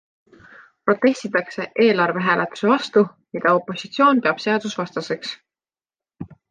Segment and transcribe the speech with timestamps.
[0.85, 3.05] Protestitakse eelarvehääletuse vastu,
[3.37, 5.37] mida opositsioon peab seadusvastaseks.